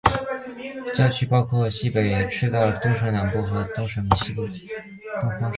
[0.95, 2.93] 教区包括该国西北部赤道省东
[3.27, 4.47] 部和东方省西部。